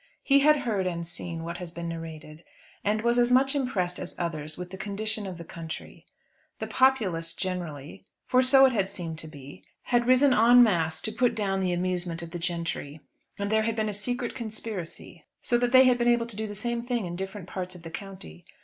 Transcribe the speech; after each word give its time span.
He 0.23 0.39
had 0.39 0.61
heard 0.65 0.87
and 0.87 1.05
seen 1.05 1.43
what 1.43 1.59
has 1.59 1.71
been 1.71 1.87
narrated, 1.87 2.43
and 2.83 3.03
was 3.03 3.19
as 3.19 3.29
much 3.29 3.53
impressed 3.53 3.99
as 3.99 4.15
others 4.17 4.57
with 4.57 4.71
the 4.71 4.75
condition 4.79 5.27
of 5.27 5.37
the 5.37 5.43
country. 5.43 6.07
The 6.57 6.65
populace 6.65 7.35
generally 7.35 8.03
for 8.25 8.41
so 8.41 8.65
it 8.65 8.73
had 8.73 8.89
seemed 8.89 9.19
to 9.19 9.27
be 9.27 9.63
had 9.83 10.07
risen 10.07 10.33
en 10.33 10.63
masse 10.63 11.03
to 11.03 11.11
put 11.11 11.35
down 11.35 11.59
the 11.61 11.71
amusement 11.71 12.23
of 12.23 12.31
the 12.31 12.39
gentry, 12.39 12.99
and 13.37 13.51
there 13.51 13.61
had 13.61 13.75
been 13.75 13.89
a 13.89 13.93
secret 13.93 14.33
conspiracy, 14.33 15.23
so 15.43 15.55
that 15.59 15.71
they 15.71 15.83
had 15.83 15.99
been 15.99 16.07
able 16.07 16.25
to 16.25 16.35
do 16.35 16.47
the 16.47 16.55
same 16.55 16.81
thing 16.81 17.05
in 17.05 17.15
different 17.15 17.47
parts 17.47 17.75
of 17.75 17.83
the 17.83 17.91
county. 17.91 18.43